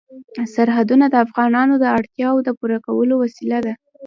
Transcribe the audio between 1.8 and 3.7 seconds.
اړتیاوو د پوره کولو وسیله